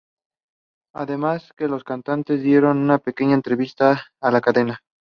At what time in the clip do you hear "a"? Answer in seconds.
4.19-4.31